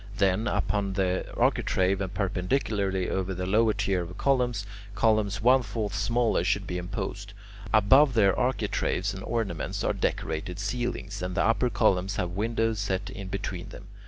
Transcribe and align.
Then, 0.17 0.47
above 0.47 0.95
the 0.95 1.31
architrave 1.37 2.01
and 2.01 2.11
perpendicularly 2.11 3.07
over 3.07 3.35
the 3.35 3.45
lower 3.45 3.73
tier 3.73 4.01
of 4.01 4.17
columns, 4.17 4.65
columns 4.95 5.43
one 5.43 5.61
fourth 5.61 5.93
smaller 5.93 6.43
should 6.43 6.65
be 6.65 6.79
imposed. 6.79 7.33
Above 7.71 8.15
their 8.15 8.35
architraves 8.35 9.13
and 9.13 9.23
ornaments 9.23 9.83
are 9.83 9.93
decorated 9.93 10.57
ceilings, 10.57 11.21
and 11.21 11.35
the 11.35 11.43
upper 11.45 11.69
columns 11.69 12.15
have 12.15 12.31
windows 12.31 12.79
set 12.79 13.11
in 13.11 13.27
between 13.27 13.69
them. 13.69 13.89